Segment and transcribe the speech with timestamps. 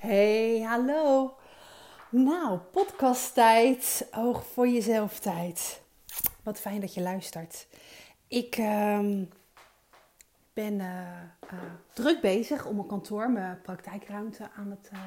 [0.00, 1.34] Hey, hallo.
[2.10, 4.08] Nou, podcasttijd.
[4.16, 5.82] Oog voor jezelf tijd.
[6.42, 7.66] Wat fijn dat je luistert.
[8.28, 9.24] Ik ehm,
[10.52, 11.60] ben uh, uh,
[11.92, 15.00] druk bezig om mijn kantoor, mijn praktijkruimte aan het, uh,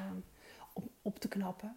[0.72, 1.76] op, op, te knappen.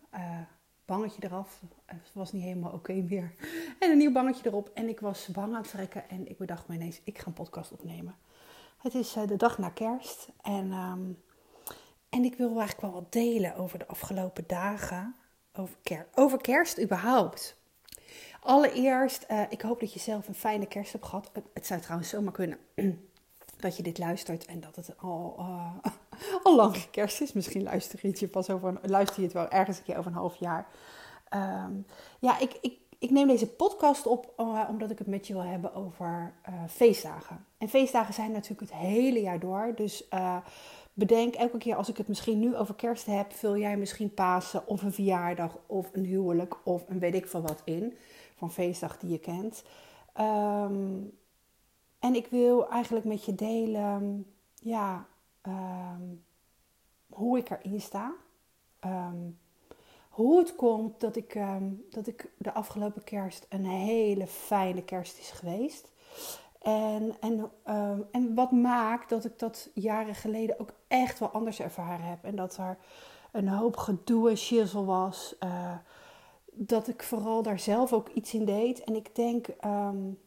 [0.85, 1.61] bangetje eraf.
[1.85, 3.33] Het was niet helemaal oké meer.
[3.79, 4.71] En een nieuw bangetje erop.
[4.73, 6.09] En ik was bang aan het trekken.
[6.09, 8.15] En ik bedacht me ineens, ik ga een podcast opnemen.
[8.77, 10.29] Het is de dag na kerst.
[10.41, 10.71] En...
[10.71, 11.25] Um,
[12.17, 15.15] en ik wil eigenlijk wel wat delen over de afgelopen dagen.
[15.53, 15.77] Over,
[16.15, 17.57] over kerst überhaupt.
[18.41, 21.31] Allereerst, uh, ik hoop dat je zelf een fijne kerst hebt gehad.
[21.53, 22.57] Het zou trouwens zomaar kunnen
[23.59, 25.75] dat je dit luistert en dat het al, uh,
[26.43, 27.33] al lang kerst is.
[27.33, 30.11] Misschien luister je het, pas over een, luister je het wel ergens een keer over
[30.11, 30.67] een half jaar.
[31.65, 31.85] Um,
[32.19, 35.43] ja, ik, ik, ik neem deze podcast op uh, omdat ik het met je wil
[35.43, 36.33] hebben over
[36.69, 37.45] feestdagen.
[37.57, 39.71] En feestdagen zijn natuurlijk het hele jaar door.
[39.75, 40.07] Dus
[40.97, 44.67] bedenk elke keer als ik het misschien nu over kerst heb, vul jij misschien Pasen
[44.67, 47.97] of een verjaardag of een huwelijk of een weet ik van wat in.
[48.35, 49.63] Van feestdag die je kent.
[50.19, 51.17] Um,
[51.99, 54.25] en ik wil eigenlijk met je delen,
[54.61, 55.07] ja,
[55.47, 56.23] um,
[57.09, 58.13] hoe ik erin sta.
[58.85, 59.37] Um,
[60.09, 61.39] hoe het komt dat ik,
[61.89, 65.91] dat ik de afgelopen kerst een hele fijne kerst is geweest.
[66.67, 71.59] En, en, uh, en wat maakt dat ik dat jaren geleden ook echt wel anders
[71.59, 72.23] ervaren heb.
[72.23, 72.77] En dat er
[73.31, 75.35] een hoop gedoe en shizzle was.
[75.43, 75.75] Uh,
[76.51, 78.83] dat ik vooral daar zelf ook iets in deed.
[78.83, 80.19] En ik denk, um,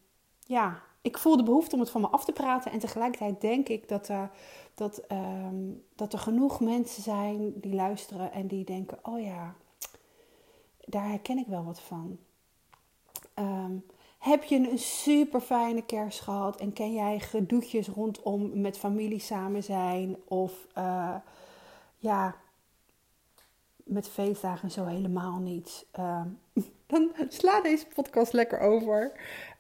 [0.45, 2.73] ja, ik voel de behoefte om het van me af te praten.
[2.73, 4.31] En tegelijkertijd denk ik dat er,
[4.75, 9.55] dat, um, dat er genoeg mensen zijn die luisteren en die denken: oh ja,
[10.85, 12.19] daar herken ik wel wat van.
[13.35, 13.85] Um,
[14.21, 19.63] heb je een super fijne kerst gehad en ken jij gedoetjes rondom met familie samen
[19.63, 21.15] zijn of uh,
[21.97, 22.37] ja,
[23.85, 25.87] met feestdagen zo helemaal niet?
[25.99, 26.23] Uh,
[26.87, 29.13] dan sla deze podcast lekker over.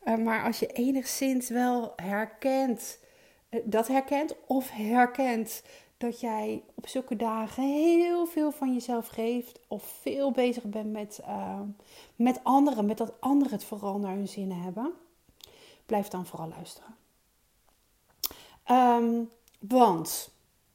[0.04, 2.98] Uh, maar als je enigszins wel herkent,
[3.48, 5.62] eh, dat herkent of herkent
[6.00, 11.20] dat jij op zulke dagen heel veel van jezelf geeft of veel bezig bent met,
[11.26, 11.60] uh,
[12.16, 14.92] met anderen, met dat anderen het vooral naar hun zin hebben,
[15.86, 16.96] blijf dan vooral luisteren.
[18.70, 20.30] Um, want,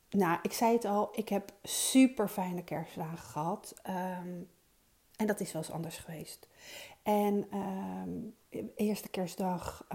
[0.10, 3.74] nou, ik zei het al, ik heb super fijne kerstdagen gehad.
[3.88, 4.50] Um,
[5.16, 6.48] en dat is wel eens anders geweest.
[7.04, 8.36] En um,
[8.76, 9.88] eerste kerstdag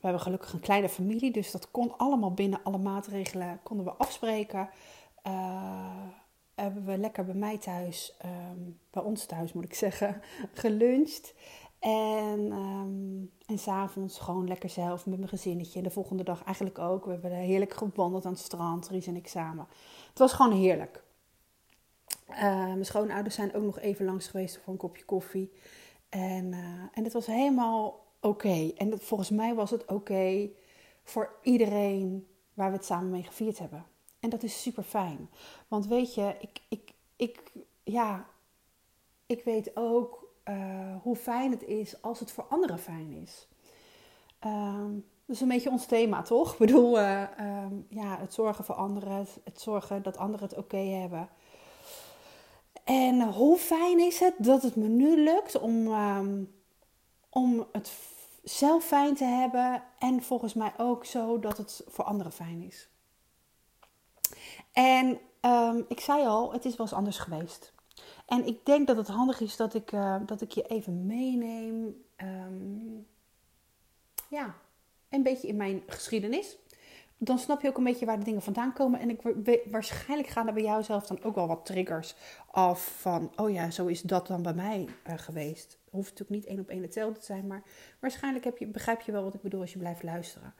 [0.00, 3.92] we hebben gelukkig een kleine familie, dus dat kon allemaal binnen alle maatregelen konden we
[3.92, 4.68] afspreken.
[5.26, 6.06] Uh,
[6.54, 10.22] hebben we lekker bij mij thuis, um, bij ons thuis moet ik zeggen,
[10.52, 11.34] geluncht.
[11.78, 15.78] En, um, en s'avonds gewoon lekker zelf met mijn gezinnetje.
[15.78, 17.04] En de volgende dag eigenlijk ook.
[17.04, 19.66] We hebben heerlijk gewandeld aan het strand, Ries en ik samen.
[20.08, 21.02] Het was gewoon heerlijk.
[22.30, 25.52] Uh, mijn schoonouders zijn ook nog even langs geweest voor een kopje koffie.
[26.08, 26.58] En, uh,
[26.92, 28.72] en het was helemaal oké.
[28.76, 30.50] En volgens mij was het oké
[31.02, 33.84] voor iedereen waar we het samen mee gevierd hebben.
[34.20, 35.30] En dat is super fijn.
[35.68, 38.26] Want weet je, ik, ik, ik, ja,
[39.26, 43.48] ik weet ook uh, hoe fijn het is als het voor anderen fijn is.
[44.46, 46.52] Um, dat is een beetje ons thema, toch?
[46.52, 50.76] Ik bedoel, uh, um, ja, het zorgen voor anderen, het, zorgen dat anderen het oké
[50.76, 51.28] hebben.
[52.84, 56.59] En hoe fijn is het dat het me nu lukt om, um,
[57.30, 57.92] om het
[58.42, 62.88] zelf fijn te hebben en volgens mij ook zo dat het voor anderen fijn is.
[64.72, 67.72] En um, ik zei al, het is wel eens anders geweest.
[68.26, 72.04] En ik denk dat het handig is dat ik, uh, dat ik je even meeneem.
[72.16, 73.06] Um,
[74.28, 74.54] ja,
[75.08, 76.56] een beetje in mijn geschiedenis.
[77.16, 79.00] Dan snap je ook een beetje waar de dingen vandaan komen.
[79.00, 79.20] En ik,
[79.70, 82.14] waarschijnlijk gaan er bij jou zelf dan ook wel wat triggers
[82.50, 83.32] af van...
[83.36, 86.68] oh ja, zo is dat dan bij mij uh, geweest hoeft natuurlijk niet één op
[86.68, 87.62] één hetzelfde te zijn, maar
[87.98, 90.54] waarschijnlijk heb je, begrijp je wel wat ik bedoel als je blijft luisteren.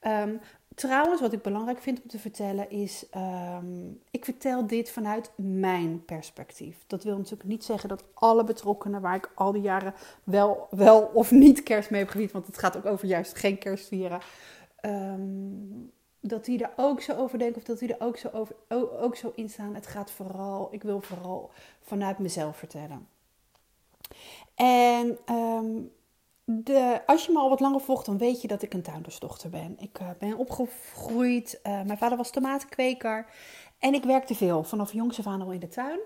[0.00, 0.40] Um,
[0.74, 6.04] trouwens, wat ik belangrijk vind om te vertellen is, um, ik vertel dit vanuit mijn
[6.04, 6.76] perspectief.
[6.86, 9.94] Dat wil natuurlijk niet zeggen dat alle betrokkenen waar ik al die jaren
[10.24, 13.58] wel, wel of niet kerst mee heb gevierd, want het gaat ook over juist geen
[13.58, 14.20] kerst vieren.
[14.82, 18.54] Um, dat die er ook zo over denken of dat die er ook zo, over,
[19.00, 19.74] ook zo in staan.
[19.74, 23.08] Het gaat vooral, ik wil vooral vanuit mezelf vertellen.
[24.54, 25.92] En um,
[26.44, 29.50] de, als je me al wat langer volgt, dan weet je dat ik een tuindersdochter
[29.50, 29.76] ben.
[29.78, 31.60] Ik uh, ben opgegroeid.
[31.62, 33.26] Uh, mijn vader was tomatenkweker.
[33.78, 36.00] En ik werkte veel, vanaf jongs af aan al in de tuin.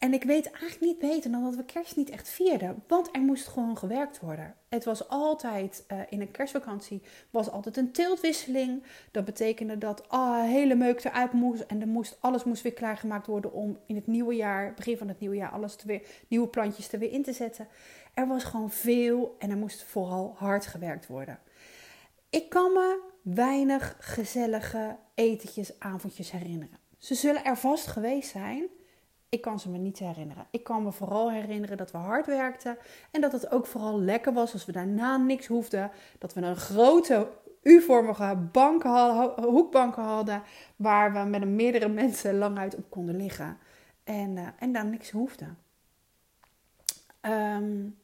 [0.00, 2.82] En ik weet eigenlijk niet beter dan dat we kerst niet echt vierden.
[2.86, 4.54] Want er moest gewoon gewerkt worden.
[4.68, 8.82] Het was altijd, uh, in een kerstvakantie, was altijd een teeltwisseling.
[9.10, 11.60] Dat betekende dat ah, hele meuk eruit moest.
[11.60, 15.08] En er moest, alles moest weer klaargemaakt worden om in het nieuwe jaar, begin van
[15.08, 17.68] het nieuwe jaar, alles te weer, nieuwe plantjes er weer in te zetten.
[18.14, 21.38] Er was gewoon veel en er moest vooral hard gewerkt worden.
[22.30, 26.78] Ik kan me weinig gezellige etentjes, avondjes herinneren.
[26.98, 28.68] Ze zullen er vast geweest zijn.
[29.30, 30.46] Ik kan ze me niet herinneren.
[30.50, 32.78] Ik kan me vooral herinneren dat we hard werkten.
[33.10, 35.90] En dat het ook vooral lekker was als we daarna niks hoefden.
[36.18, 37.28] Dat we een grote
[37.62, 40.42] U-vormige banken hadden, hoekbanken hadden.
[40.76, 43.58] Waar we met meerdere mensen lang uit op konden liggen.
[44.04, 45.58] En, uh, en daar niks hoefden.
[47.22, 47.98] Um,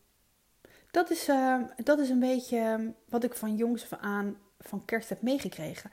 [0.90, 5.08] dat, is, uh, dat is een beetje wat ik van jongs af aan van kerst
[5.08, 5.90] heb meegekregen.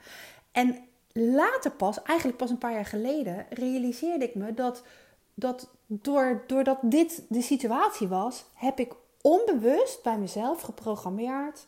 [0.52, 0.78] En
[1.12, 4.84] later pas, eigenlijk pas een paar jaar geleden, realiseerde ik me dat,
[5.34, 11.66] dat door, doordat dit de situatie was, heb ik onbewust bij mezelf geprogrammeerd.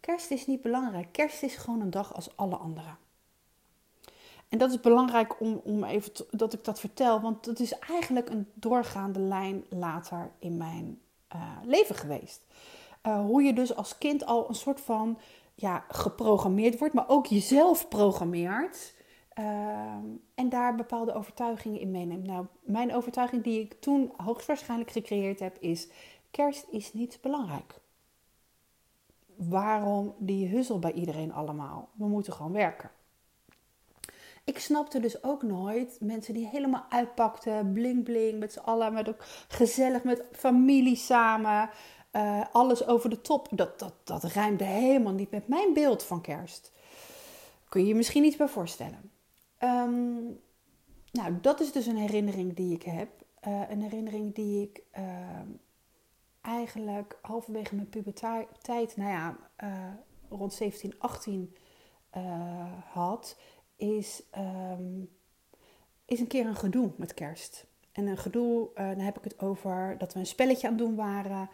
[0.00, 1.12] Kerst is niet belangrijk.
[1.12, 2.90] Kerst is gewoon een dag als alle andere.
[4.48, 8.28] En dat is belangrijk om, om even dat ik dat vertel, want dat is eigenlijk
[8.28, 11.00] een doorgaande lijn later in mijn
[11.34, 12.42] uh, leven geweest.
[13.06, 15.18] Uh, hoe je dus als kind al een soort van
[15.54, 18.94] ja, geprogrammeerd wordt, maar ook jezelf programmeert.
[19.38, 19.44] Uh,
[20.34, 22.26] en daar bepaalde overtuigingen in meeneemt.
[22.26, 25.88] Nou, mijn overtuiging die ik toen hoogstwaarschijnlijk gecreëerd heb is:
[26.30, 27.80] kerst is niet belangrijk.
[29.36, 31.88] Waarom die huzzel bij iedereen allemaal?
[31.94, 32.90] We moeten gewoon werken.
[34.44, 39.08] Ik snapte dus ook nooit mensen die helemaal uitpakten, bling bling, met z'n allen, met
[39.08, 41.70] ook gezellig met familie samen.
[42.12, 43.48] Uh, alles over de top.
[43.50, 46.72] Dat, dat, dat rijmde helemaal niet met mijn beeld van kerst.
[47.68, 49.10] Kun je je misschien iets bij voorstellen.
[49.58, 50.40] Um,
[51.12, 53.08] nou, dat is dus een herinnering die ik heb.
[53.48, 55.04] Uh, een herinnering die ik uh,
[56.40, 59.36] eigenlijk halverwege mijn puberteit, nou ja,
[60.28, 61.56] rond 17, 18
[62.90, 63.38] had.
[63.76, 65.08] Is, um,
[66.04, 67.66] is een keer een gedoe met kerst.
[67.92, 70.94] En een gedoe, dan heb ik het over dat we een spelletje aan het doen
[70.94, 71.50] waren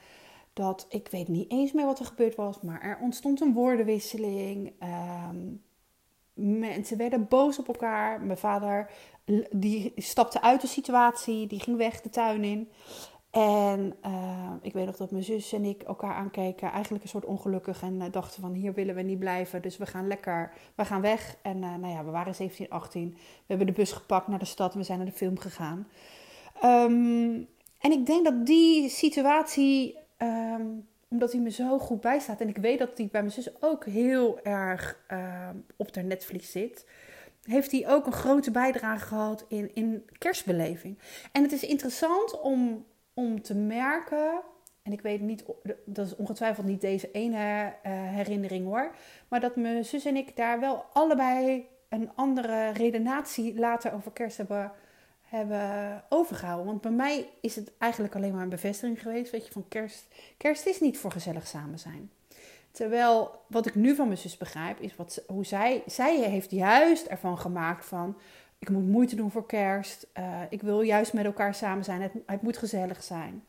[0.54, 4.72] dat ik weet niet eens meer wat er gebeurd was, maar er ontstond een woordenwisseling.
[5.28, 5.62] Um,
[6.34, 8.20] mensen werden boos op elkaar.
[8.20, 8.90] Mijn vader
[9.50, 12.70] die stapte uit de situatie, die ging weg de tuin in.
[13.30, 17.24] En uh, ik weet nog dat mijn zus en ik elkaar aankeken, eigenlijk een soort
[17.24, 17.82] ongelukkig.
[17.82, 21.00] En uh, dachten van hier willen we niet blijven, dus we gaan lekker, we gaan
[21.00, 21.36] weg.
[21.42, 23.10] En uh, nou ja, we waren 17, 18.
[23.14, 25.88] We hebben de bus gepakt naar de stad en we zijn naar de film gegaan.
[26.64, 27.48] Um,
[27.78, 32.40] en ik denk dat die situatie Um, omdat hij me zo goed bijstaat.
[32.40, 36.50] En ik weet dat hij bij mijn zus ook heel erg um, op de netvlies
[36.50, 36.86] zit.
[37.42, 40.98] Heeft hij ook een grote bijdrage gehad in, in kerstbeleving.
[41.32, 44.40] En het is interessant om, om te merken.
[44.82, 45.44] En ik weet niet,
[45.84, 48.94] dat is ongetwijfeld niet deze ene uh, herinnering hoor.
[49.28, 54.36] Maar dat mijn zus en ik daar wel allebei een andere redenatie later over kerst
[54.36, 54.72] hebben
[55.34, 56.66] hebben overgehouden.
[56.66, 60.06] Want bij mij is het eigenlijk alleen maar een bevestiging geweest, weet je, van kerst.
[60.36, 62.10] Kerst is niet voor gezellig samen zijn.
[62.70, 67.06] Terwijl wat ik nu van mijn zus begrijp, is wat, hoe zij, zij heeft juist
[67.06, 68.16] ervan gemaakt van,
[68.58, 70.06] ik moet moeite doen voor kerst.
[70.18, 72.02] Uh, ik wil juist met elkaar samen zijn.
[72.02, 73.44] Het, het moet gezellig zijn.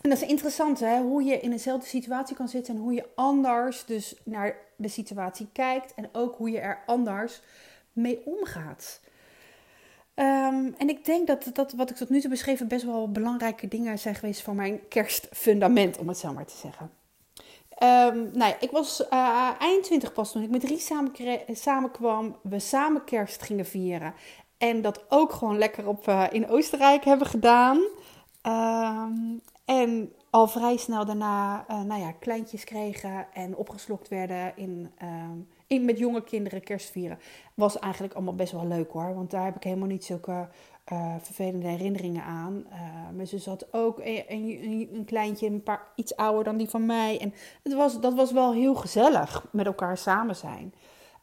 [0.00, 1.00] En dat is interessant, hè?
[1.00, 5.48] hoe je in dezelfde situatie kan zitten en hoe je anders dus naar de situatie
[5.52, 7.42] kijkt en ook hoe je er anders
[7.92, 9.00] mee omgaat.
[10.18, 13.68] Um, en ik denk dat, dat wat ik tot nu toe beschreven best wel belangrijke
[13.68, 16.90] dingen zijn geweest voor mijn kerstfundament, om het zo maar te zeggen.
[17.82, 21.12] Um, nou ik was uh, eind 20 pas toen ik met Ries samen,
[21.52, 22.36] samenkwam.
[22.42, 24.14] We samen kerst gingen vieren.
[24.56, 27.76] En dat ook gewoon lekker op, uh, in Oostenrijk hebben gedaan.
[28.42, 34.90] Um, en al vrij snel daarna uh, nou ja, kleintjes kregen en opgeslokt werden in
[35.68, 37.18] met jonge kinderen kerst vieren.
[37.54, 39.14] Was eigenlijk allemaal best wel leuk hoor.
[39.14, 40.48] Want daar heb ik helemaal niet zulke
[40.92, 42.64] uh, vervelende herinneringen aan.
[42.72, 42.78] Uh,
[43.14, 46.86] mijn zus had ook een, een, een, kleintje, een paar iets ouder dan die van
[46.86, 47.20] mij.
[47.20, 50.74] En het was, dat was wel heel gezellig met elkaar samen zijn.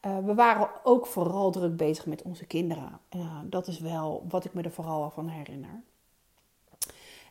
[0.05, 2.99] Uh, we waren ook vooral druk bezig met onze kinderen.
[3.43, 5.83] dat is wel wat ik me er vooral van herinner.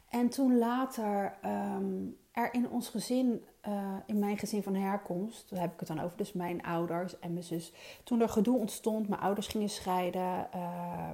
[0.09, 5.61] En toen later um, er in ons gezin, uh, in mijn gezin van herkomst, daar
[5.61, 7.73] heb ik het dan over, dus mijn ouders en mijn zus.
[8.05, 10.49] Toen er gedoe ontstond, mijn ouders gingen scheiden.
[10.55, 11.11] Uh,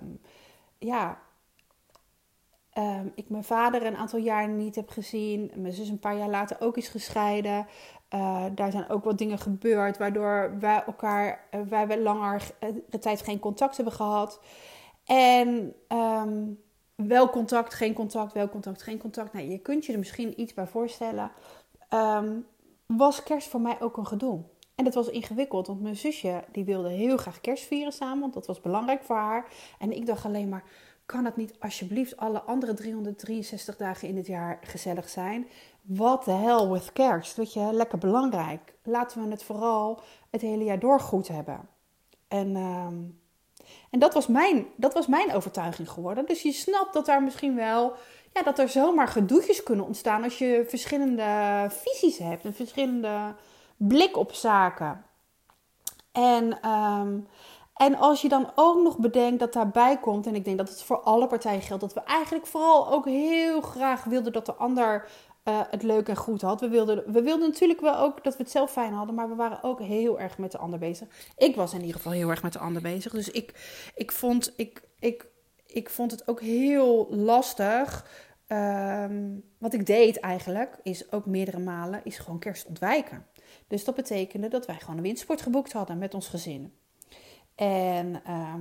[0.78, 1.18] ja,
[2.74, 5.50] uh, ik mijn vader een aantal jaar niet heb gezien.
[5.54, 7.66] Mijn zus een paar jaar later ook is gescheiden.
[8.14, 12.50] Uh, daar zijn ook wat dingen gebeurd, waardoor wij elkaar, uh, wij langer
[12.88, 14.40] de tijd geen contact hebben gehad.
[15.04, 16.60] En um,
[16.94, 19.32] wel contact, geen contact, wel contact, geen contact.
[19.32, 21.30] Nou, je kunt je er misschien iets bij voorstellen.
[21.90, 22.38] Ehm,
[22.86, 24.42] was kerst voor mij ook een gedoe.
[24.74, 28.34] En dat was ingewikkeld, want mijn zusje die wilde heel graag kerst vieren samen, want
[28.34, 29.52] dat was belangrijk voor haar.
[29.78, 30.64] En ik dacht alleen maar,
[31.06, 35.46] kan het niet alsjeblieft alle andere 363 dagen in het jaar gezellig zijn?
[35.82, 37.36] What the hell with kerst?
[37.36, 38.74] Weet je, lekker belangrijk.
[38.82, 41.68] Laten we het vooral het hele jaar door goed hebben.
[42.28, 42.98] En, ehm,
[43.90, 46.26] en dat, was mijn, dat was mijn overtuiging geworden.
[46.26, 47.92] Dus je snapt dat daar misschien wel,
[48.32, 53.34] ja, dat er zomaar gedoetjes kunnen ontstaan als je verschillende visies hebt en verschillende
[53.76, 55.04] blik op zaken.
[56.12, 57.18] En, ehm,
[57.74, 60.82] en als je dan ook nog bedenkt dat daarbij komt, en ik denk dat het
[60.82, 65.08] voor alle partijen geldt, dat we eigenlijk vooral ook heel graag wilden dat de ander
[65.44, 66.60] uh, het leuk en goed had.
[66.60, 69.34] We wilden, we wilden natuurlijk wel ook dat we het zelf fijn hadden, maar we
[69.34, 71.08] waren ook heel erg met de ander bezig.
[71.36, 73.12] Ik was in ieder geval heel erg met de ander bezig.
[73.12, 73.54] Dus ik,
[73.94, 75.26] ik, vond, ik, ik,
[75.72, 78.06] ik vond het ook heel lastig.
[78.46, 83.26] Ehm, wat ik deed eigenlijk, is ook meerdere malen, is gewoon kerst ontwijken.
[83.66, 86.74] Dus dat betekende dat wij gewoon een windsport geboekt hadden met ons gezin.
[87.54, 88.60] En ehm,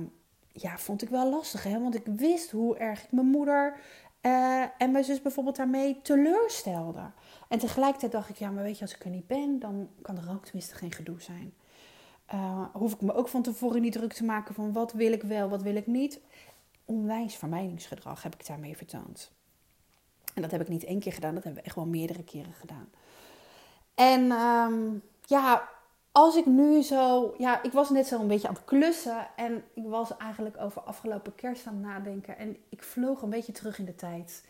[0.52, 1.80] ja, vond ik wel lastig, hè?
[1.80, 3.76] want ik wist hoe erg ik mijn moeder
[4.22, 7.10] uh, en mijn zus bijvoorbeeld daarmee teleurstelde.
[7.48, 10.16] En tegelijkertijd dacht ik, ja, maar weet je, als ik er niet ben, dan kan
[10.16, 11.54] er ook tenminste geen gedoe zijn.
[12.34, 15.22] Uh, hoef ik me ook van tevoren niet druk te maken van wat wil ik
[15.22, 16.20] wel, wat wil ik niet.
[16.90, 19.30] Onwijs vermijdingsgedrag heb ik daarmee vertoond.
[20.34, 22.52] En dat heb ik niet één keer gedaan, dat hebben we echt wel meerdere keren
[22.52, 22.88] gedaan.
[23.94, 25.68] En um, ja,
[26.12, 29.64] als ik nu zo, ja, ik was net zo een beetje aan het klussen en
[29.74, 33.78] ik was eigenlijk over afgelopen kerst aan het nadenken en ik vloog een beetje terug
[33.78, 34.44] in de tijd.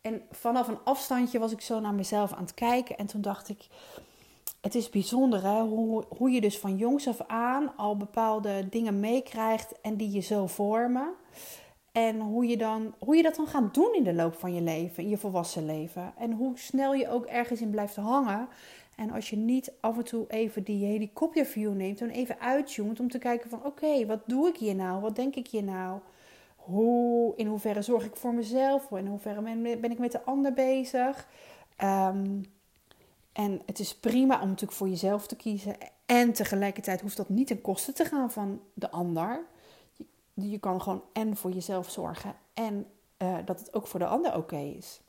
[0.00, 3.48] En vanaf een afstandje was ik zo naar mezelf aan het kijken en toen dacht
[3.48, 3.66] ik,
[4.60, 9.00] het is bijzonder hè, hoe, hoe je dus van jongs af aan al bepaalde dingen
[9.00, 11.14] meekrijgt en die je zo vormen.
[11.92, 14.60] En hoe je, dan, hoe je dat dan gaat doen in de loop van je
[14.60, 16.12] leven, in je volwassen leven.
[16.18, 18.48] En hoe snel je ook ergens in blijft hangen.
[18.96, 23.10] En als je niet af en toe even die helikopterview neemt en even uittunt om
[23.10, 25.00] te kijken van oké, wat doe ik hier nou?
[25.00, 26.00] Wat denk ik hier nou?
[26.56, 28.90] Hoe, in hoeverre zorg ik voor mezelf?
[28.90, 31.28] In hoeverre ben, ik met de ander bezig?
[31.84, 32.42] Um,
[33.32, 35.76] en het is prima om natuurlijk voor jezelf te kiezen.
[36.06, 39.44] En tegelijkertijd hoeft dat niet ten koste te gaan van de ander.
[40.40, 42.86] Je, kan gewoon en voor jezelf zorgen en
[43.18, 45.00] uh, dat het ook voor de ander oké is.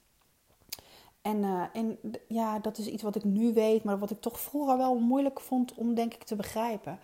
[1.22, 4.40] En, uh, en ja, dat is iets wat ik nu weet, maar wat ik toch
[4.40, 7.00] vroeger wel moeilijk vond om, denk ik, te begrijpen.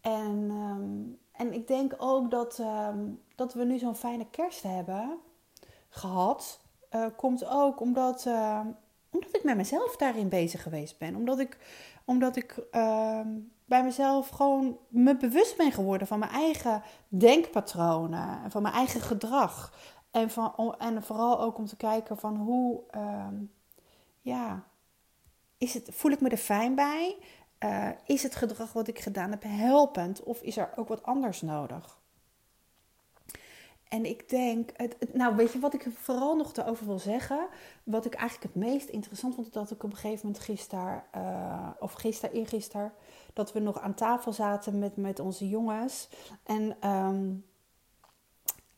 [0.00, 5.18] En, um, en ik denk ook dat, um, dat we nu zo'n fijne kerst hebben
[5.88, 6.60] gehad.
[6.90, 8.60] Uh, komt ook omdat, uh,
[9.10, 11.16] omdat ik met mezelf daarin bezig geweest ben.
[11.16, 11.58] Omdat ik,
[12.04, 13.28] omdat ik ehm,
[13.66, 19.00] bij mezelf gewoon me bewust ben geworden van mijn eigen denkpatronen en van mijn eigen
[19.00, 19.72] gedrag.
[20.10, 23.52] En, van, en vooral ook om te kijken van hoe, um,
[24.20, 24.64] ja,
[25.58, 27.16] is het, voel ik me er fijn bij?
[27.64, 31.40] Uh, is het gedrag wat ik gedaan heb helpend of is er ook wat anders
[31.40, 31.98] nodig?
[33.88, 37.48] En ik denk, het, nou weet je wat ik vooral nog erover wil zeggen?
[37.84, 41.70] Wat ik eigenlijk het meest interessant vond, dat ik op een gegeven moment gisteren, uh,
[41.80, 42.92] of gisteren, eergisteren,
[43.36, 46.08] dat we nog aan tafel zaten met, met onze jongens.
[46.42, 47.44] En um,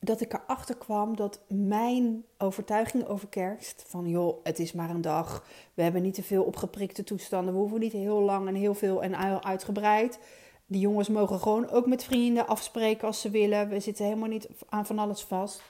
[0.00, 5.00] dat ik erachter kwam dat mijn overtuiging over kerst, van joh, het is maar een
[5.00, 8.75] dag, we hebben niet te veel opgeprikte toestanden, we hoeven niet heel lang en heel
[8.75, 10.19] veel en uitgebreid.
[10.67, 13.69] Die jongens mogen gewoon ook met vrienden afspreken als ze willen.
[13.69, 15.62] We zitten helemaal niet aan van alles vast.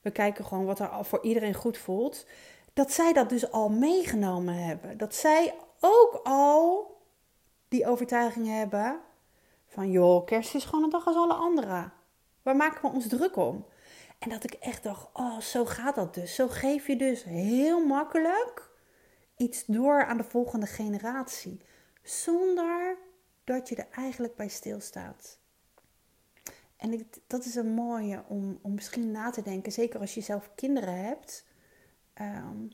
[0.00, 2.26] We kijken gewoon wat er voor iedereen goed voelt.
[2.72, 4.98] Dat zij dat dus al meegenomen hebben.
[4.98, 6.93] Dat zij ook al
[7.74, 9.00] die overtuiging hebben
[9.66, 11.90] van joh, kerst is gewoon een dag als alle andere.
[12.42, 13.66] Waar maken we ons druk om?
[14.18, 16.34] En dat ik echt dacht, oh, zo gaat dat dus.
[16.34, 18.70] Zo geef je dus heel makkelijk
[19.36, 21.60] iets door aan de volgende generatie.
[22.02, 22.96] Zonder
[23.44, 25.38] dat je er eigenlijk bij stilstaat.
[26.76, 29.72] En ik, dat is een mooie om, om misschien na te denken.
[29.72, 31.46] Zeker als je zelf kinderen hebt.
[32.20, 32.68] Um,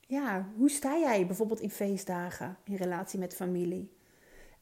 [0.00, 3.98] ja, hoe sta jij bijvoorbeeld in feestdagen in relatie met familie?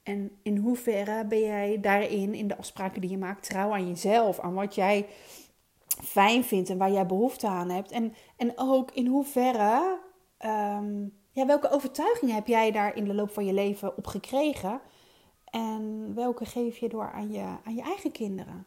[0.09, 4.41] En in hoeverre ben jij daarin, in de afspraken die je maakt, trouw aan jezelf,
[4.41, 5.07] aan wat jij
[5.87, 7.91] fijn vindt en waar jij behoefte aan hebt.
[7.91, 9.99] En, en ook in hoeverre,
[10.45, 14.81] um, ja, welke overtuigingen heb jij daar in de loop van je leven op gekregen?
[15.45, 18.67] En welke geef je door aan je, aan je eigen kinderen?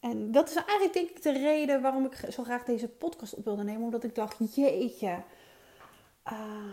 [0.00, 3.44] En dat is eigenlijk denk ik de reden waarom ik zo graag deze podcast op
[3.44, 3.82] wilde nemen.
[3.82, 5.22] Omdat ik dacht, jeetje,
[6.32, 6.72] uh,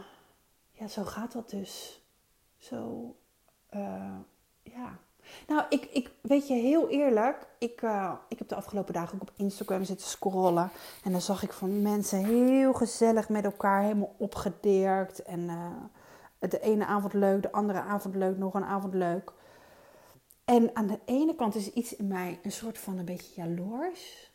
[0.72, 2.02] ja, zo gaat dat dus.
[2.58, 3.16] Zo,
[3.76, 4.16] uh,
[4.64, 4.98] ja.
[5.48, 9.22] Nou, ik, ik weet je heel eerlijk, ik, uh, ik heb de afgelopen dagen ook
[9.22, 10.70] op Instagram zitten scrollen.
[11.04, 15.24] En dan zag ik van mensen heel gezellig met elkaar, helemaal opgedirkt.
[15.24, 19.32] En uh, de ene avond leuk, de andere avond leuk, nog een avond leuk.
[20.46, 24.32] En aan de ene kant is iets in mij een soort van een beetje jaloers.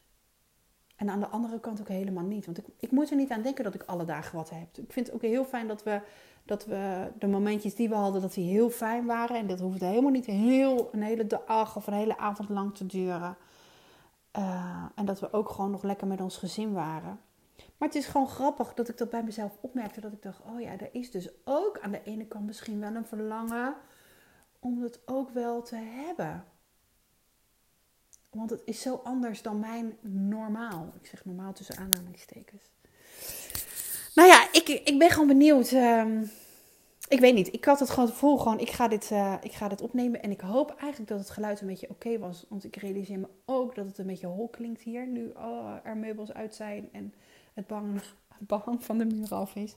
[0.97, 2.45] En aan de andere kant ook helemaal niet.
[2.47, 4.77] Want ik, ik moet er niet aan denken dat ik alle dagen wat heb.
[4.77, 6.01] Ik vind het ook heel fijn dat we,
[6.47, 9.37] dat we de momentjes die we hadden, dat die heel fijn waren.
[9.37, 12.87] En dat hoeft helemaal niet heel, een hele dag of een hele avond lang te
[12.87, 13.37] duren.
[14.39, 17.21] Uh, en dat we ook gewoon nog lekker met ons gezin waren.
[17.77, 20.01] Maar het is gewoon grappig dat ik dat bij mezelf opmerkte.
[20.01, 22.95] Dat ik dacht, oh ja, er is dus ook aan de ene kant misschien wel
[22.95, 23.75] een verlangen
[24.59, 26.45] om het ook wel te hebben.
[28.31, 30.93] Want het is zo anders dan mijn normaal.
[31.01, 32.71] Ik zeg normaal tussen aanhalingstekens.
[34.17, 35.71] Nou ja, ik, ik ben gewoon benieuwd.
[35.73, 36.05] Uh,
[37.09, 37.55] ik weet niet.
[37.55, 40.23] Ik had het gewoon gevoel gewoon, ik ga, dit, uh, ik ga dit opnemen.
[40.23, 42.47] En ik hoop eigenlijk dat het geluid een beetje oké was.
[42.49, 45.07] Want ik realiseer me ook dat het een beetje hol klinkt hier.
[45.07, 47.15] Nu oh, er meubels uit zijn en
[47.55, 48.01] het behang,
[48.39, 49.77] het behang van de muur af is.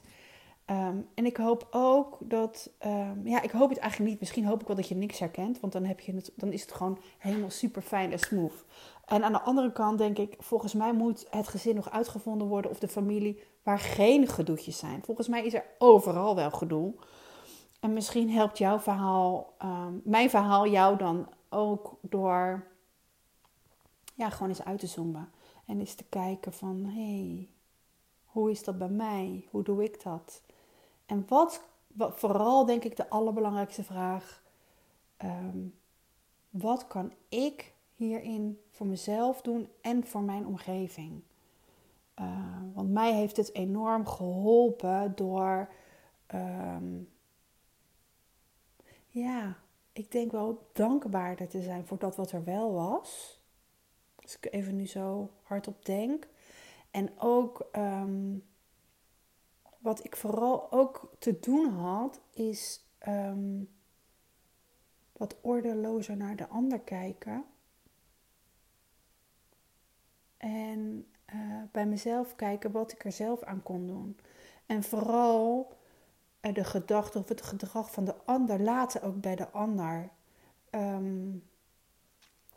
[0.66, 4.20] Um, en ik hoop ook dat, um, ja, ik hoop het eigenlijk niet.
[4.20, 6.62] Misschien hoop ik wel dat je niks herkent, want dan, heb je het, dan is
[6.62, 8.66] het gewoon helemaal super fijn en smooth.
[9.06, 12.72] En aan de andere kant denk ik, volgens mij moet het gezin nog uitgevonden worden
[12.72, 15.04] of de familie waar geen gedoetjes zijn.
[15.04, 16.94] Volgens mij is er overal wel gedoe.
[17.80, 22.68] En misschien helpt jouw verhaal, um, mijn verhaal jou dan ook door,
[24.16, 25.32] ja, gewoon eens uit te zoomen.
[25.66, 27.50] En eens te kijken van, hé, hey,
[28.26, 29.48] hoe is dat bij mij?
[29.52, 30.42] Hoe doe ik dat?
[31.06, 31.62] En wat,
[31.98, 34.42] vooral denk ik de allerbelangrijkste vraag:
[35.24, 35.74] um,
[36.50, 41.22] wat kan ik hierin voor mezelf doen en voor mijn omgeving?
[42.20, 45.70] Uh, want mij heeft het enorm geholpen door,
[46.34, 47.10] um,
[49.08, 49.58] ja,
[49.92, 53.40] ik denk wel dankbaarder te zijn voor dat wat er wel was.
[54.16, 56.28] Als ik even nu zo hardop denk.
[56.92, 58.46] En ook um,
[59.80, 63.70] wat ik vooral ook te doen had, is um,
[65.12, 67.46] wat ordelozer naar de ander kijken.
[70.38, 71.40] En uh,
[71.72, 74.18] bij mezelf kijken wat ik er zelf aan kon doen.
[74.66, 75.78] En vooral
[76.42, 80.10] uh, de gedachte of het gedrag van de ander laten ook bij de ander.
[80.72, 81.44] Um,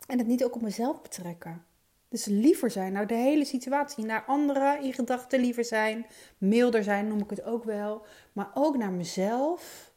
[0.07, 1.65] en het niet ook op mezelf betrekken.
[2.07, 6.05] Dus liever zijn naar de hele situatie, naar anderen in gedachten liever zijn,
[6.37, 9.92] milder zijn noem ik het ook wel, maar ook naar mezelf.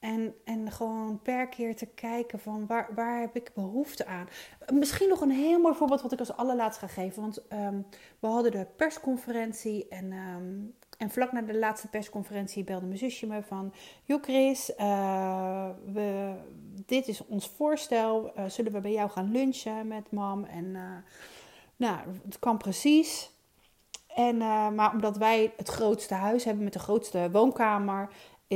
[0.00, 4.28] En, en gewoon per keer te kijken van waar, waar heb ik behoefte aan.
[4.72, 7.22] Misschien nog een heel mooi voorbeeld wat ik als allerlaatst ga geven.
[7.22, 7.86] Want um,
[8.18, 13.26] we hadden de persconferentie en um, en vlak na de laatste persconferentie belde mijn zusje
[13.26, 13.72] me van...
[14.04, 16.34] Joh Chris, uh, we,
[16.86, 18.32] dit is ons voorstel.
[18.38, 20.44] Uh, zullen we bij jou gaan lunchen met mam?
[20.44, 20.82] En uh,
[21.76, 23.30] nou, het kan precies.
[24.14, 24.36] En,
[24.74, 28.08] maar omdat wij het grootste huis hebben met de grootste woonkamer...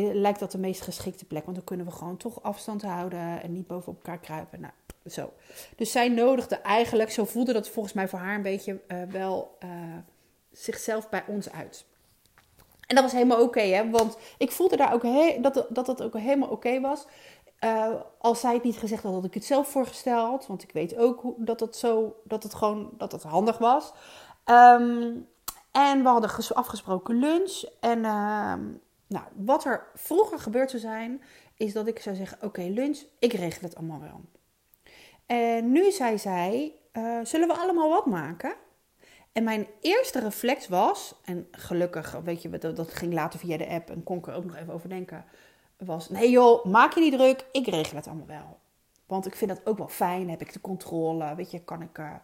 [0.02, 1.44] lijkt dat de meest geschikte plek.
[1.44, 4.60] Want dan kunnen we gewoon toch afstand houden en niet bovenop elkaar kruipen.
[4.60, 4.72] Nou,
[5.06, 5.32] zo.
[5.76, 8.80] Dus zij nodigde eigenlijk, zo voelde dat volgens mij voor haar een beetje
[9.10, 9.58] wel
[10.52, 11.84] zichzelf bij ons uit.
[12.86, 13.90] En dat was helemaal oké, hè?
[13.90, 15.02] Want ik voelde daar ook
[15.42, 17.06] dat, dat dat ook helemaal oké was.
[18.18, 20.46] Als zij het niet gezegd had, had ik het zelf voorgesteld.
[20.46, 23.92] Want ik weet ook hoe, dat, het zo, dat het gewoon dat het handig was.
[24.44, 25.28] Um,
[25.72, 27.62] en we hadden afgesproken lunch.
[27.80, 28.52] En uh,
[29.14, 31.22] nou, wat er vroeger gebeurd zou zijn,
[31.56, 34.20] is dat ik zou zeggen: Oké, lunch, ik regel het allemaal wel.
[35.26, 38.54] En nu zei zij: uh, Zullen we allemaal wat maken?
[39.32, 43.90] En mijn eerste reflex was, en gelukkig, weet je, dat, ging later via de app
[43.90, 45.24] en kon ik er ook nog even over denken,
[45.76, 48.58] was: nee joh, maak je niet druk, ik regel het allemaal wel.
[49.06, 51.98] Want ik vind dat ook wel fijn, heb ik de controle, weet je, kan ik.
[51.98, 52.14] Uh...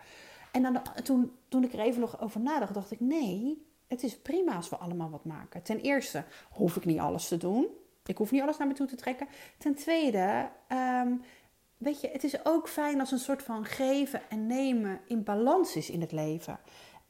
[0.53, 4.19] En dan, toen, toen ik er even nog over nadacht, dacht ik: nee, het is
[4.19, 5.63] prima als we allemaal wat maken.
[5.63, 7.67] Ten eerste hoef ik niet alles te doen.
[8.05, 9.29] Ik hoef niet alles naar me toe te trekken.
[9.59, 11.23] Ten tweede, um,
[11.77, 15.77] weet je, het is ook fijn als een soort van geven en nemen in balans
[15.77, 16.59] is in het leven.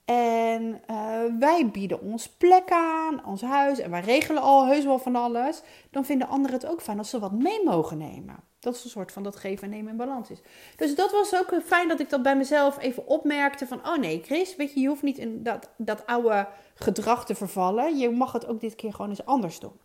[0.05, 3.79] En uh, wij bieden ons plek aan, ons huis.
[3.79, 5.61] En wij regelen al heus wel van alles.
[5.91, 8.35] Dan vinden anderen het ook fijn als ze wat mee mogen nemen.
[8.59, 10.41] Dat is een soort van dat geven en nemen in balans is.
[10.75, 13.67] Dus dat was ook fijn dat ik dat bij mezelf even opmerkte.
[13.67, 17.35] Van, oh nee Chris, weet je, je hoeft niet in dat, dat oude gedrag te
[17.35, 17.97] vervallen.
[17.97, 19.79] Je mag het ook dit keer gewoon eens anders doen.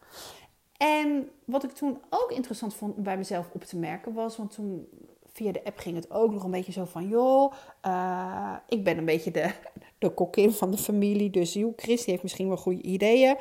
[0.76, 4.36] En wat ik toen ook interessant vond om bij mezelf op te merken was...
[4.36, 4.88] Want toen
[5.36, 7.08] via de app ging het ook nog een beetje zo van...
[7.08, 7.52] joh,
[7.86, 9.50] uh, ik ben een beetje de,
[9.98, 11.30] de kokkin van de familie.
[11.30, 13.36] Dus joh, Chris heeft misschien wel goede ideeën.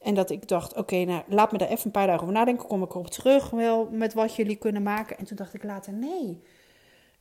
[0.00, 2.66] En dat ik dacht, oké, nou laat me daar even een paar dagen over nadenken.
[2.66, 5.18] Kom ik erop terug wel met wat jullie kunnen maken.
[5.18, 6.42] En toen dacht ik later, nee,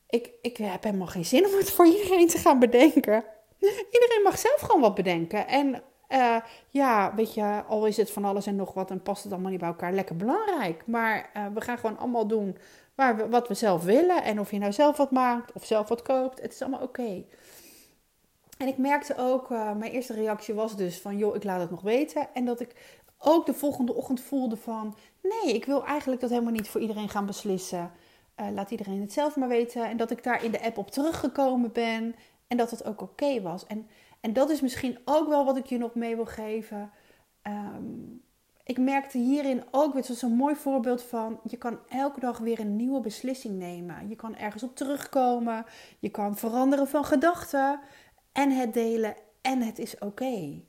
[0.10, 3.24] ik, ik heb helemaal geen zin om het voor iedereen te gaan bedenken.
[3.96, 5.48] Iedereen mag zelf gewoon wat bedenken.
[5.48, 6.36] En uh,
[6.70, 9.52] ja, weet je, al is het van alles en nog wat en past het allemaal
[9.52, 10.84] niet bij elkaar, lekker belangrijk.
[10.88, 12.58] Maar uh, we gaan gewoon allemaal doen
[12.96, 14.24] waar we, wat we zelf willen.
[14.24, 17.24] En of je nou zelf wat maakt of zelf wat koopt, het is allemaal oké.
[18.58, 21.72] En ik merkte ook, uh, mijn eerste reactie was dus van, joh, ik laat het
[21.72, 22.28] nog weten.
[22.34, 26.52] En dat ik ook de volgende ochtend voelde van, nee, ik wil eigenlijk dat helemaal
[26.52, 27.92] niet voor iedereen gaan beslissen.
[28.54, 29.90] laat iedereen het zelf maar weten.
[29.90, 32.16] En dat ik daar in de app op teruggekomen ben.
[32.48, 33.66] En dat het ook oké was.
[33.66, 33.88] En
[34.26, 36.92] en dat is misschien ook wel wat ik je nog mee wil geven.
[37.42, 37.84] Ehm,
[38.66, 42.76] ik merkte hierin ook weer, een mooi voorbeeld van, je kan elke dag weer een
[42.76, 44.10] nieuwe beslissing nemen.
[44.10, 45.66] Je kan ergens op terugkomen,
[46.00, 47.80] je kan veranderen van gedachten
[48.32, 50.62] en het delen en het is oké.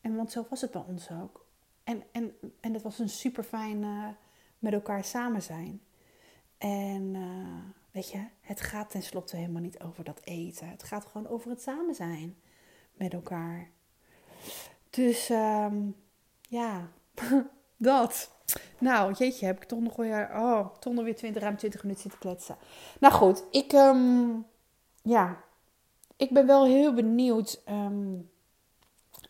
[0.00, 1.46] En want zo was het bij ons ook.
[1.84, 4.08] En, en, en het was een super fijn uh,
[4.58, 5.80] met elkaar samen zijn.
[6.58, 10.68] En uh, weet je, het gaat tenslotte helemaal niet over dat eten.
[10.68, 12.36] Het gaat gewoon over het samen zijn
[12.92, 13.70] met elkaar.
[14.90, 15.96] Dus um,
[16.40, 16.88] ja,
[17.76, 18.30] dat.
[18.78, 22.02] Nou, jeetje, heb ik toch nog weer, oh, toch nog weer 20, ruim 20 minuten
[22.02, 22.56] zitten kletsen.
[23.00, 24.46] Nou goed, ik, um,
[25.02, 25.44] ja,
[26.16, 28.30] ik ben wel heel benieuwd um,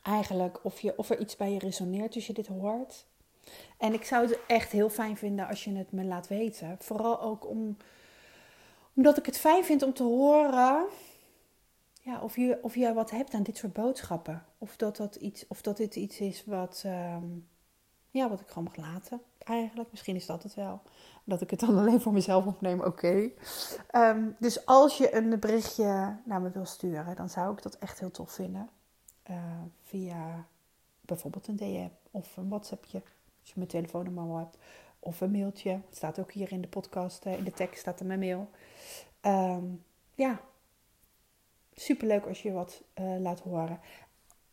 [0.03, 3.07] eigenlijk of, je, of er iets bij je resoneert als je dit hoort.
[3.79, 6.77] En ik zou het echt heel fijn vinden als je het me laat weten.
[6.79, 7.77] Vooral ook om,
[8.95, 10.87] omdat ik het fijn vind om te horen
[12.01, 14.45] ja, of, je, of jij wat hebt aan dit soort boodschappen.
[14.59, 17.49] Of dat, dat, iets, of dat dit iets is wat, um,
[18.13, 19.21] ja, wat ik gewoon mag laten.
[19.39, 20.83] Eigenlijk, misschien is dat het wel.
[21.25, 23.31] Dat ik het dan alleen voor mezelf opneem, oké.
[23.93, 27.99] Um, dus als je een berichtje naar me wil sturen, dan zou ik dat echt
[27.99, 28.69] heel tof vinden.
[29.31, 29.37] Uh,
[29.83, 30.47] via
[31.01, 33.03] bijvoorbeeld een DM of een WhatsAppje,
[33.41, 34.59] als je mijn telefoonnummer al hebt.
[34.99, 35.71] Of een mailtje.
[35.71, 38.51] Het staat ook hier in de podcast, in de tekst staat er mijn mail.
[39.23, 40.41] Um, ja,
[41.75, 43.81] super leuk als je wat uh, laat horen.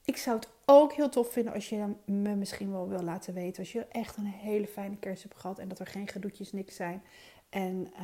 [0.09, 3.59] Ik zou het ook heel tof vinden als je me misschien wel wil laten weten.
[3.59, 6.75] Als je echt een hele fijne kerst hebt gehad en dat er geen gedoetjes niks
[6.75, 7.03] zijn.
[7.49, 8.03] En, uh,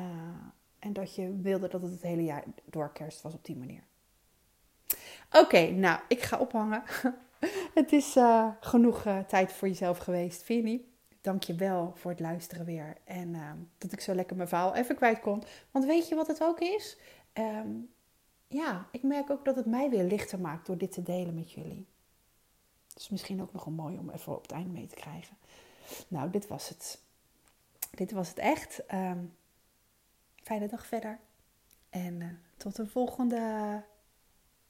[0.79, 3.83] en dat je wilde dat het het hele jaar door kerst was op die manier.
[5.31, 6.83] Oké, nou, ik ga ophangen.
[7.79, 10.83] het is uh, genoeg tijd voor jezelf geweest, niet?
[11.21, 12.97] Dank je wel voor het luisteren weer.
[13.03, 13.35] En
[13.77, 15.43] dat ik zo lekker mijn verhaal even kwijt kon.
[15.71, 16.97] Want weet je wat het ook is?
[17.33, 17.89] Um,
[18.47, 21.51] ja, ik merk ook dat het mij weer lichter maakt door dit te delen met
[21.51, 21.87] jullie.
[22.95, 25.37] Dus misschien ook nog een mooi om even op het eind mee te krijgen.
[26.07, 26.99] Nou, dit was het.
[27.91, 28.93] Dit was het echt.
[28.93, 29.35] Um,
[30.43, 31.19] fijne dag verder.
[31.89, 32.27] En uh,
[32.57, 33.83] tot de volgende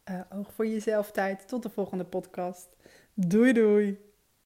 [0.09, 1.47] uh, Oog voor Jezelf tijd.
[1.47, 2.67] Tot de volgende podcast.
[3.13, 4.04] Doei doei.